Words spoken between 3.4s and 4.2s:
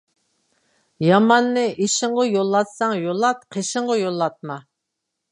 قېشىڭغا